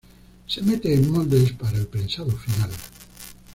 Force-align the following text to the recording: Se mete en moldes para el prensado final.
Se 0.47 0.63
mete 0.63 0.91
en 0.95 1.11
moldes 1.11 1.51
para 1.53 1.77
el 1.77 1.85
prensado 1.85 2.31
final. 2.31 2.71